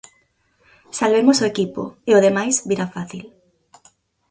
[0.99, 3.23] Salvemos o equipo, e o demais virá fácil.